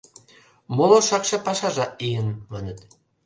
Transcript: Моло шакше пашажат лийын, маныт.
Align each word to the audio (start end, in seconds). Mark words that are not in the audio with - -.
Моло 0.75 0.99
шакше 1.07 1.37
пашажат 1.45 1.91
лийын, 2.01 2.27
маныт. 2.51 2.79